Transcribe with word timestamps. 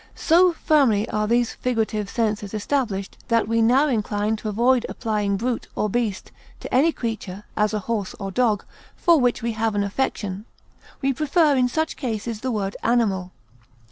So 0.15 0.51
firmly 0.53 1.07
are 1.09 1.27
these 1.27 1.53
figurative 1.53 2.09
senses 2.09 2.55
established 2.55 3.19
that 3.27 3.47
we 3.47 3.61
now 3.61 3.87
incline 3.87 4.35
to 4.37 4.49
avoid 4.49 4.83
applying 4.89 5.37
brute 5.37 5.67
or 5.75 5.91
beast 5.91 6.31
to 6.61 6.73
any 6.73 6.91
creature, 6.91 7.43
as 7.55 7.71
a 7.71 7.77
horse 7.85 8.15
or 8.15 8.31
dog, 8.31 8.65
for 8.95 9.19
which 9.19 9.43
we 9.43 9.51
have 9.51 9.75
any 9.75 9.85
affection; 9.85 10.45
we 11.03 11.13
prefer 11.13 11.55
in 11.55 11.67
such 11.67 11.97
cases 11.97 12.39
the 12.39 12.49
word 12.51 12.75
animal. 12.81 13.31